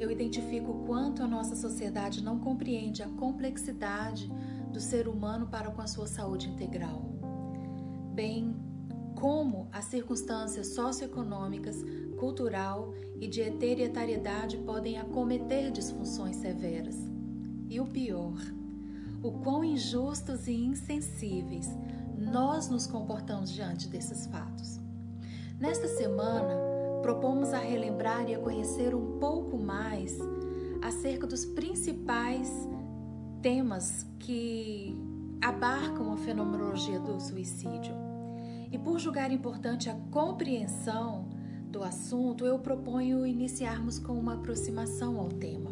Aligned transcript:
eu 0.00 0.10
identifico 0.10 0.72
o 0.72 0.84
quanto 0.86 1.22
a 1.22 1.26
nossa 1.26 1.54
sociedade 1.54 2.22
não 2.22 2.38
compreende 2.38 3.02
a 3.02 3.08
complexidade 3.08 4.30
do 4.72 4.80
ser 4.80 5.08
humano 5.08 5.46
para 5.46 5.70
com 5.70 5.80
a 5.80 5.86
sua 5.86 6.06
saúde 6.06 6.48
integral, 6.48 7.02
bem 8.12 8.54
como 9.14 9.68
as 9.72 9.86
circunstâncias 9.86 10.68
socioeconômicas, 10.68 11.84
cultural 12.18 12.92
e 13.20 13.28
de 13.28 13.40
hereditariedade 13.40 14.58
podem 14.58 14.98
acometer 14.98 15.70
disfunções 15.70 16.36
severas. 16.36 16.96
E 17.68 17.80
o 17.80 17.86
pior, 17.86 18.38
o 19.22 19.32
quão 19.32 19.64
injustos 19.64 20.46
e 20.48 20.52
insensíveis 20.52 21.68
nós 22.18 22.68
nos 22.68 22.86
comportamos 22.86 23.50
diante 23.50 23.88
desses 23.88 24.26
fatos. 24.26 24.80
Nesta 25.58 25.88
semana, 25.88 26.73
relembrar 27.74 28.28
e 28.28 28.34
a 28.34 28.38
conhecer 28.38 28.94
um 28.94 29.18
pouco 29.18 29.58
mais 29.58 30.16
acerca 30.80 31.26
dos 31.26 31.44
principais 31.44 32.48
temas 33.42 34.06
que 34.20 34.96
abarcam 35.42 36.12
a 36.12 36.16
fenomenologia 36.16 37.00
do 37.00 37.20
suicídio. 37.20 37.92
E 38.70 38.78
por 38.78 38.98
julgar 38.98 39.32
importante 39.32 39.90
a 39.90 39.94
compreensão 40.10 41.28
do 41.68 41.82
assunto, 41.82 42.46
eu 42.46 42.60
proponho 42.60 43.26
iniciarmos 43.26 43.98
com 43.98 44.12
uma 44.12 44.34
aproximação 44.34 45.18
ao 45.18 45.28
tema. 45.28 45.70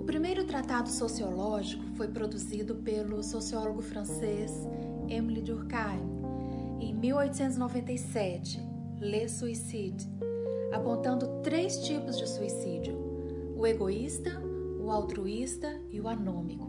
O 0.00 0.04
primeiro 0.04 0.44
tratado 0.44 0.88
sociológico 0.88 1.82
foi 1.96 2.06
produzido 2.06 2.76
pelo 2.76 3.22
sociólogo 3.22 3.82
francês 3.82 4.52
Émile 5.08 5.42
Durkheim 5.42 6.06
em 6.80 6.94
1897, 6.94 8.60
Le 9.00 9.28
Suicide, 9.28 10.15
apontando 10.72 11.40
três 11.42 11.78
tipos 11.84 12.18
de 12.18 12.28
suicídio: 12.28 12.96
o 13.56 13.66
egoísta, 13.66 14.30
o 14.80 14.90
altruísta 14.90 15.80
e 15.90 16.00
o 16.00 16.08
anômico. 16.08 16.66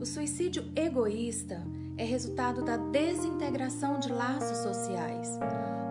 O 0.00 0.06
suicídio 0.06 0.64
egoísta 0.76 1.64
é 1.96 2.04
resultado 2.04 2.62
da 2.62 2.76
desintegração 2.76 4.00
de 4.00 4.12
laços 4.12 4.58
sociais, 4.58 5.38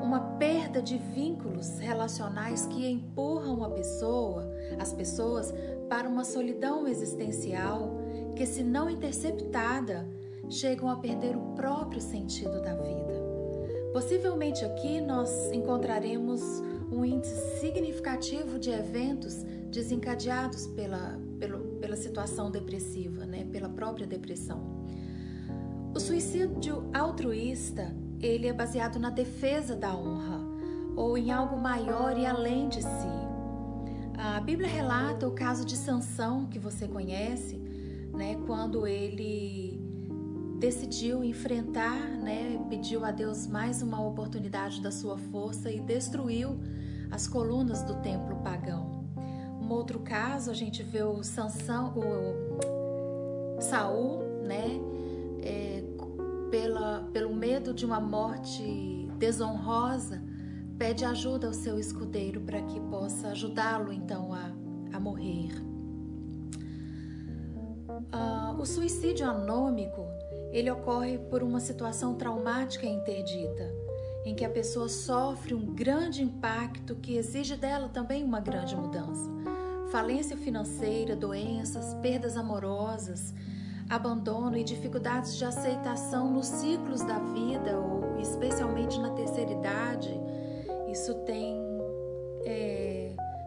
uma 0.01 0.19
perda 0.37 0.81
de 0.81 0.97
vínculos 0.97 1.79
relacionais 1.79 2.65
que 2.65 2.85
empurram 2.85 3.63
a 3.63 3.69
pessoa, 3.69 4.51
as 4.77 4.91
pessoas 4.91 5.53
para 5.89 6.09
uma 6.09 6.25
solidão 6.25 6.87
existencial 6.87 7.97
que, 8.35 8.45
se 8.45 8.63
não 8.63 8.89
interceptada, 8.89 10.07
chegam 10.49 10.89
a 10.89 10.97
perder 10.97 11.37
o 11.37 11.53
próprio 11.55 12.01
sentido 12.01 12.61
da 12.61 12.75
vida. 12.75 13.13
Possivelmente 13.93 14.65
aqui 14.65 14.99
nós 14.99 15.51
encontraremos 15.51 16.41
um 16.91 17.03
índice 17.03 17.59
significativo 17.59 18.59
de 18.59 18.69
eventos 18.69 19.43
desencadeados 19.71 20.67
pela, 20.67 21.19
pela, 21.39 21.59
pela 21.79 21.95
situação 21.95 22.51
depressiva, 22.51 23.25
né? 23.25 23.45
pela 23.51 23.69
própria 23.69 24.05
depressão. 24.05 24.85
O 25.95 25.99
suicídio 25.99 26.89
altruísta 26.93 27.95
ele 28.19 28.47
é 28.47 28.53
baseado 28.53 28.97
na 28.97 29.09
defesa 29.09 29.75
da 29.75 29.95
honra 29.95 30.41
ou 30.95 31.17
em 31.17 31.31
algo 31.31 31.57
maior 31.57 32.17
e 32.17 32.25
além 32.25 32.69
de 32.69 32.81
si. 32.81 33.23
A 34.17 34.39
Bíblia 34.39 34.67
relata 34.67 35.27
o 35.27 35.31
caso 35.31 35.65
de 35.65 35.75
Sansão 35.75 36.45
que 36.45 36.57
você 36.57 36.87
conhece, 36.87 37.57
né? 38.13 38.37
Quando 38.45 38.87
ele 38.87 39.81
decidiu 40.63 41.25
enfrentar, 41.25 41.99
né, 41.99 42.57
pediu 42.69 43.03
a 43.03 43.11
Deus 43.11 43.45
mais 43.47 43.81
uma 43.81 44.01
oportunidade 44.01 44.81
da 44.81 44.91
sua 44.91 45.17
força 45.17 45.69
e 45.69 45.81
destruiu 45.81 46.57
as 47.11 47.27
colunas 47.27 47.83
do 47.83 47.95
templo 47.95 48.37
pagão. 48.37 49.03
Um 49.61 49.69
outro 49.73 49.99
caso, 49.99 50.49
a 50.49 50.53
gente 50.53 50.81
vê 50.81 51.03
o 51.03 51.21
Sansão, 51.21 51.93
o 51.97 53.59
Saul, 53.59 54.23
né, 54.45 54.79
é, 55.41 55.83
pela, 56.49 57.09
pelo 57.11 57.35
medo 57.35 57.73
de 57.73 57.85
uma 57.85 57.99
morte 57.99 59.09
desonrosa, 59.19 60.23
pede 60.77 61.03
ajuda 61.03 61.47
ao 61.47 61.53
seu 61.53 61.77
escudeiro 61.77 62.39
para 62.39 62.61
que 62.61 62.79
possa 62.79 63.31
ajudá-lo 63.31 63.91
então 63.91 64.33
a, 64.33 64.53
a 64.95 64.97
morrer. 64.97 65.51
Uh, 68.13 68.61
o 68.61 68.65
suicídio 68.65 69.29
anômico 69.29 70.07
ele 70.53 70.69
ocorre 70.69 71.17
por 71.17 71.41
uma 71.41 71.59
situação 71.59 72.13
traumática 72.13 72.85
interdita, 72.85 73.73
em 74.23 74.35
que 74.35 74.45
a 74.45 74.49
pessoa 74.49 74.87
sofre 74.87 75.55
um 75.55 75.65
grande 75.73 76.21
impacto 76.21 76.95
que 76.95 77.17
exige 77.17 77.55
dela 77.55 77.89
também 77.89 78.23
uma 78.23 78.39
grande 78.39 78.75
mudança. 78.75 79.29
Falência 79.91 80.37
financeira, 80.37 81.15
doenças, 81.15 81.95
perdas 81.95 82.37
amorosas, 82.37 83.33
abandono 83.89 84.55
e 84.55 84.63
dificuldades 84.63 85.35
de 85.35 85.43
aceitação 85.43 86.31
nos 86.31 86.45
ciclos 86.45 87.01
da 87.01 87.17
vida, 87.17 87.77
ou 87.77 88.19
especialmente 88.19 88.99
na 88.99 89.09
terceira 89.09 89.51
idade, 89.51 90.21
isso 90.87 91.15
tem 91.25 91.57
é, 92.45 92.82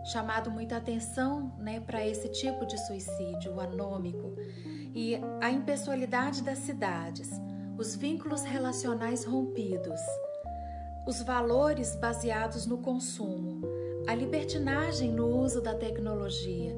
chamado 0.06 0.50
muita 0.50 0.76
atenção 0.76 1.52
né, 1.58 1.80
para 1.80 2.06
esse 2.06 2.28
tipo 2.28 2.64
de 2.64 2.78
suicídio, 2.86 3.60
anômico. 3.60 4.34
E 4.94 5.16
a 5.40 5.50
impessoalidade 5.50 6.42
das 6.42 6.58
cidades, 6.58 7.30
os 7.76 7.96
vínculos 7.96 8.42
relacionais 8.42 9.24
rompidos, 9.24 10.00
os 11.06 11.22
valores 11.22 11.96
baseados 11.96 12.66
no 12.66 12.78
consumo, 12.78 13.62
a 14.06 14.14
libertinagem 14.14 15.12
no 15.12 15.26
uso 15.26 15.60
da 15.60 15.74
tecnologia 15.74 16.74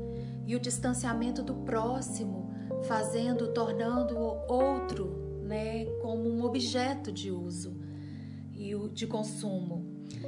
e 0.46 0.56
o 0.56 0.60
distanciamento 0.60 1.42
do 1.42 1.54
próximo, 1.54 2.50
fazendo, 2.84 3.52
tornando 3.52 4.16
o 4.16 4.52
outro, 4.52 5.42
né, 5.42 5.84
como 6.00 6.28
um 6.28 6.44
objeto 6.44 7.12
de 7.12 7.30
uso 7.30 7.76
e 8.54 8.74
de 8.92 9.06
consumo, 9.06 9.86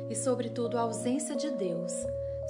e 0.08 0.14
sobretudo 0.14 0.76
a 0.76 0.82
ausência 0.82 1.34
de 1.34 1.50
Deus, 1.50 1.92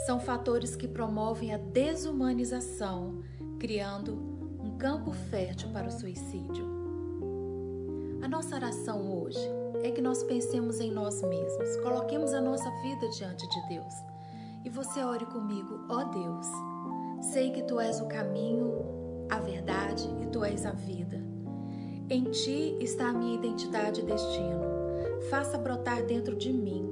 são 0.07 0.21
fatores 0.21 0.77
que 0.77 0.89
promovem 0.89 1.55
a 1.55 1.59
desumanização, 1.59 3.23
criando 3.59 4.41
campo 4.81 5.13
fértil 5.13 5.69
para 5.75 5.89
o 5.89 5.91
suicídio. 5.91 6.65
A 8.23 8.29
nossa 8.29 8.55
oração 8.55 9.23
hoje 9.23 9.39
é 9.83 9.91
que 9.91 10.01
nós 10.01 10.23
pensemos 10.23 10.81
em 10.81 10.91
nós 10.91 11.23
mesmos, 11.23 11.77
coloquemos 11.83 12.33
a 12.33 12.41
nossa 12.41 12.71
vida 12.81 13.07
diante 13.11 13.47
de 13.47 13.69
Deus. 13.69 13.95
E 14.65 14.71
você 14.71 15.05
ore 15.05 15.27
comigo, 15.27 15.81
ó 15.87 16.01
oh 16.01 16.05
Deus, 16.07 16.47
sei 17.31 17.51
que 17.51 17.63
tu 17.65 17.79
és 17.79 18.01
o 18.01 18.07
caminho, 18.07 19.27
a 19.29 19.39
verdade 19.39 20.09
e 20.23 20.27
tu 20.29 20.43
és 20.43 20.65
a 20.65 20.73
vida. 20.73 21.23
Em 22.09 22.25
ti 22.31 22.79
está 22.81 23.11
a 23.11 23.13
minha 23.13 23.37
identidade 23.37 24.01
e 24.01 24.05
destino. 24.05 24.65
Faça 25.29 25.59
brotar 25.59 26.03
dentro 26.05 26.35
de 26.37 26.51
mim 26.51 26.89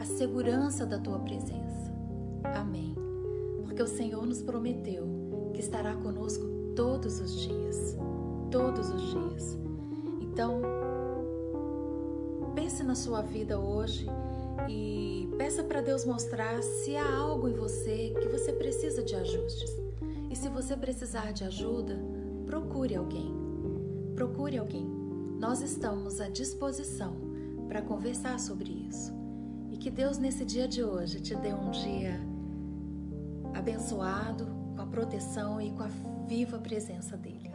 a 0.00 0.04
segurança 0.04 0.84
da 0.84 0.98
tua 0.98 1.20
presença. 1.20 1.87
Amém. 2.54 2.94
Porque 3.64 3.82
o 3.82 3.86
Senhor 3.86 4.24
nos 4.26 4.42
prometeu 4.42 5.06
que 5.52 5.60
estará 5.60 5.94
conosco 5.94 6.44
todos 6.74 7.20
os 7.20 7.40
dias, 7.40 7.96
todos 8.50 8.88
os 8.90 9.10
dias. 9.10 9.58
Então, 10.20 10.62
pense 12.54 12.82
na 12.82 12.94
sua 12.94 13.22
vida 13.22 13.58
hoje 13.58 14.06
e 14.68 15.28
peça 15.36 15.62
para 15.62 15.80
Deus 15.80 16.04
mostrar 16.04 16.62
se 16.62 16.96
há 16.96 17.16
algo 17.16 17.48
em 17.48 17.54
você 17.54 18.14
que 18.20 18.28
você 18.28 18.52
precisa 18.52 19.02
de 19.02 19.14
ajustes. 19.14 19.70
E 20.30 20.36
se 20.36 20.48
você 20.48 20.76
precisar 20.76 21.32
de 21.32 21.44
ajuda, 21.44 21.98
procure 22.46 22.94
alguém. 22.94 23.32
Procure 24.14 24.58
alguém. 24.58 24.86
Nós 25.38 25.62
estamos 25.62 26.20
à 26.20 26.28
disposição 26.28 27.16
para 27.68 27.82
conversar 27.82 28.38
sobre 28.38 28.70
isso. 28.88 29.12
E 29.70 29.76
que 29.76 29.90
Deus, 29.90 30.18
nesse 30.18 30.44
dia 30.44 30.66
de 30.66 30.82
hoje, 30.82 31.20
te 31.20 31.34
dê 31.36 31.52
um 31.52 31.70
dia 31.70 32.20
abençoado, 33.58 34.46
com 34.76 34.82
a 34.82 34.86
proteção 34.86 35.60
e 35.60 35.70
com 35.72 35.82
a 35.82 35.88
viva 36.26 36.58
presença 36.58 37.16
dele. 37.16 37.50